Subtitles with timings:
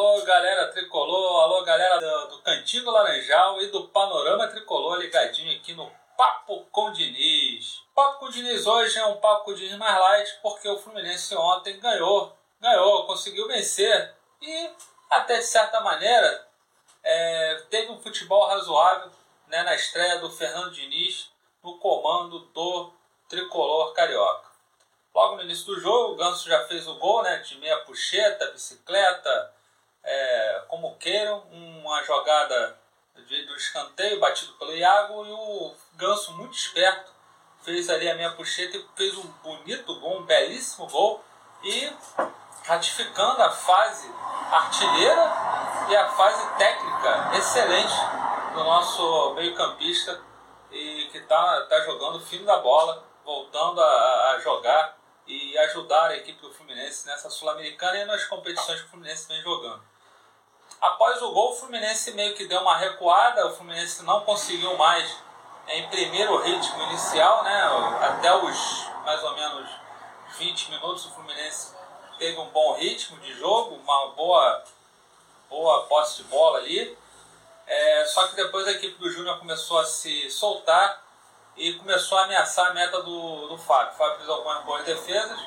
[0.00, 5.54] Alô, galera tricolor, alô, galera do, do Cantinho do Laranjal e do Panorama Tricolor ligadinho
[5.54, 7.82] aqui no Papo com Diniz.
[7.94, 11.78] Papo com Diniz hoje é um Papo com Diniz mais light porque o Fluminense ontem
[11.78, 14.70] ganhou, ganhou, conseguiu vencer e
[15.10, 16.48] até de certa maneira
[17.04, 19.10] é, teve um futebol razoável
[19.48, 21.30] né, na estreia do Fernando Diniz
[21.62, 22.90] no comando do
[23.28, 24.48] Tricolor Carioca.
[25.14, 28.50] Logo no início do jogo, o Ganso já fez o gol né, de meia puxeta,
[28.50, 29.59] bicicleta,
[30.04, 32.78] é, como queiram, uma jogada
[33.14, 37.12] do escanteio batido pelo Iago e o Ganso, muito esperto,
[37.62, 41.22] fez ali a meia puxeta e fez um bonito gol, um belíssimo gol.
[41.62, 41.92] E
[42.64, 44.10] ratificando a fase
[44.50, 45.32] artilheira
[45.88, 47.94] e a fase técnica excelente
[48.54, 50.20] do nosso meio-campista
[50.70, 54.99] e que está tá jogando fino da bola, voltando a, a jogar
[55.30, 59.40] e ajudar a equipe do Fluminense nessa Sul-Americana e nas competições que o Fluminense vem
[59.40, 59.80] jogando.
[60.80, 65.08] Após o gol, o Fluminense meio que deu uma recuada, o Fluminense não conseguiu mais
[65.68, 67.62] imprimir o ritmo inicial, né?
[68.00, 69.70] até os mais ou menos
[70.36, 71.74] 20 minutos o Fluminense
[72.18, 74.64] teve um bom ritmo de jogo, uma boa,
[75.48, 76.98] boa posse de bola ali.
[77.68, 81.04] É, só que depois a equipe do Júnior começou a se soltar
[81.60, 83.92] e começou a ameaçar a meta do, do Fábio.
[83.92, 85.38] O Fábio fez algumas boas defesas.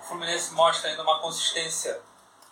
[0.00, 2.02] O Fluminense mostra ainda uma consistência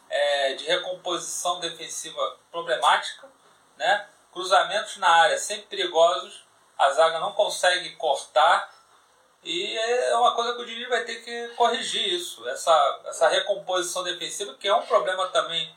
[0.09, 3.29] é, de recomposição defensiva problemática.
[3.77, 4.07] Né?
[4.33, 6.45] Cruzamentos na área sempre perigosos.
[6.79, 8.73] A zaga não consegue cortar.
[9.43, 12.49] E é uma coisa que o Diniz vai ter que corrigir isso.
[12.49, 15.75] Essa, essa recomposição defensiva, que é um problema também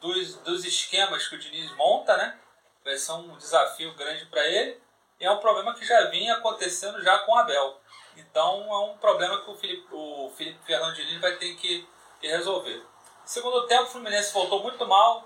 [0.00, 2.36] dos, dos esquemas que o Diniz monta, né?
[2.82, 4.82] Vai ser um desafio grande para ele
[5.20, 7.80] é um problema que já vinha acontecendo já com Abel.
[8.16, 11.88] Então é um problema que o Felipe, o Felipe Fernando Diniz vai ter que,
[12.20, 12.84] que resolver.
[13.24, 15.24] Segundo tempo, o Fluminense voltou muito mal,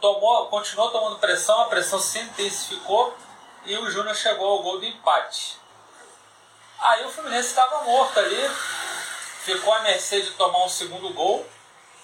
[0.00, 3.16] tomou, continuou tomando pressão, a pressão se intensificou
[3.64, 5.58] e o Júnior chegou ao gol do empate.
[6.80, 8.48] Aí o Fluminense estava morto ali,
[9.42, 11.46] ficou à mercê de tomar um segundo gol.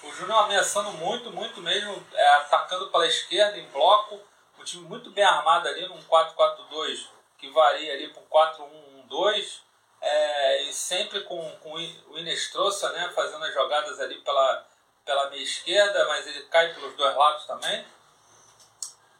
[0.03, 4.19] O Júnior ameaçando muito, muito mesmo, é, atacando pela esquerda em bloco.
[4.59, 9.59] O time muito bem armado ali, num 4-4-2 que varia ali para 4-1-1-2,
[10.01, 14.65] é, e sempre com, com o Inestrosa né, fazendo as jogadas ali pela,
[15.05, 17.85] pela meia esquerda, mas ele cai pelos dois lados também.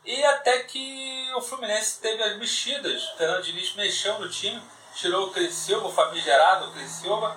[0.03, 4.61] E até que o Fluminense teve as mexidas, o Fernando Diniz mexeu no time,
[4.95, 7.35] tirou o Criciúma, o famigerado Criciúma,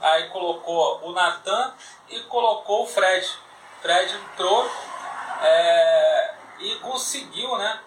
[0.00, 1.74] aí colocou o Natan
[2.08, 3.30] e colocou o Fred.
[3.80, 4.70] Fred entrou
[5.42, 7.80] é, e conseguiu né,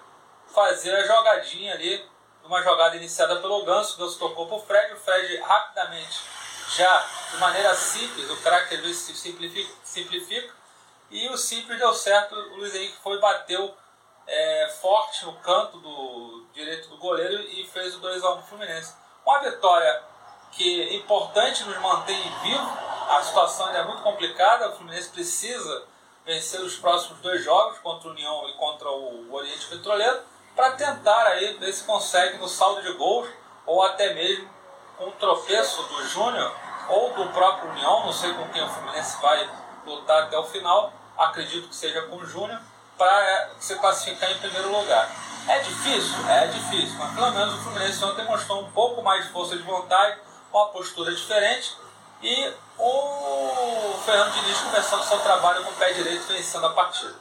[0.47, 2.14] fazer a jogadinha ali
[2.47, 6.21] uma jogada iniciada pelo Ganso, o Ganso tocou para o Fred, o Fred rapidamente,
[6.75, 10.53] já de maneira simples, o craque vezes simplifica, simplifica,
[11.09, 13.75] e o simples deu certo, o Luiz Henrique foi bateu
[14.27, 18.93] é, forte no canto do direito do goleiro e fez o 2x1 do Fluminense.
[19.25, 20.03] Uma vitória
[20.51, 22.77] que é importante, nos mantém vivo,
[23.09, 25.83] a situação ainda é muito complicada, o Fluminense precisa
[26.25, 30.21] vencer os próximos dois jogos, contra o União e contra o Oriente Petroleiro,
[30.55, 33.27] para tentar aí ver se consegue no saldo de gols
[33.65, 34.49] ou até mesmo
[34.97, 36.51] com o tropeço do Júnior
[36.87, 39.49] ou do próprio União, não sei com quem o Fluminense vai
[39.85, 42.59] lutar até o final, acredito que seja com o Júnior,
[42.97, 45.09] para é, se classificar em primeiro lugar.
[45.47, 46.29] É difícil?
[46.29, 49.63] É difícil, mas pelo menos o Fluminense ontem mostrou um pouco mais de força de
[49.63, 50.17] vontade,
[50.51, 51.75] uma postura diferente
[52.21, 57.15] e o Fernando Diniz começando seu trabalho com o pé direito vencendo a partida.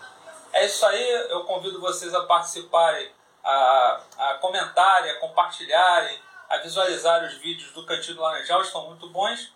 [0.53, 3.11] É isso aí, eu convido vocês a participarem
[3.45, 9.11] a, a comentarem, a compartilharem, a visualizar os vídeos do Cantinho do Laranjal, estão muito
[9.11, 9.53] bons.